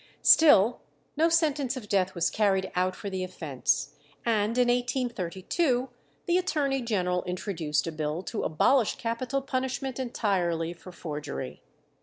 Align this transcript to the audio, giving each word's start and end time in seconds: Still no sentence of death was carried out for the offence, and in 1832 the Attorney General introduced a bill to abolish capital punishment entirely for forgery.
Still 0.23 0.81
no 1.15 1.29
sentence 1.29 1.77
of 1.77 1.87
death 1.87 2.15
was 2.15 2.31
carried 2.31 2.71
out 2.73 2.95
for 2.95 3.07
the 3.11 3.23
offence, 3.23 3.93
and 4.25 4.57
in 4.57 4.67
1832 4.67 5.89
the 6.25 6.37
Attorney 6.39 6.81
General 6.81 7.21
introduced 7.25 7.85
a 7.85 7.91
bill 7.91 8.23
to 8.23 8.41
abolish 8.41 8.95
capital 8.95 9.43
punishment 9.43 9.99
entirely 9.99 10.73
for 10.73 10.91
forgery. 10.91 11.61